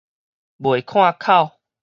[0.57, 1.59] 袂看口